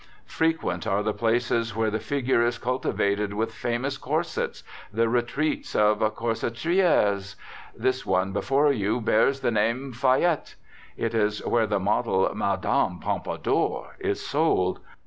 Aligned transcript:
Frequent 0.25 0.87
are 0.87 1.03
the 1.03 1.13
places 1.13 1.75
where 1.75 1.91
the 1.91 1.99
figure 1.99 2.43
is 2.43 2.57
cultivated 2.57 3.35
with 3.35 3.53
famous 3.53 3.99
corsets, 3.99 4.63
the 4.91 5.07
retreats 5.07 5.75
of 5.75 5.99
"corsetieres"; 6.15 7.35
this 7.77 8.03
one 8.03 8.33
before 8.33 8.71
you 8.73 8.99
bears 8.99 9.41
the 9.41 9.51
name 9.51 9.93
Fayette; 9.93 10.55
it 10.97 11.13
is 11.13 11.45
where 11.45 11.67
the 11.67 11.79
model 11.79 12.33
"Madame 12.33 12.99
Pompadour" 12.99 13.95
is 13.99 14.25
sold. 14.25 14.79